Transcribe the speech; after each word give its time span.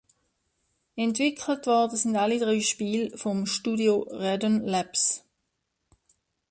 Entwickelt 0.95 1.67
wurden 1.67 2.15
alle 2.15 2.39
drei 2.39 2.59
Spiele 2.61 3.15
vom 3.19 3.45
Studio 3.45 4.07
Radon 4.09 4.61
Labs. 4.65 5.23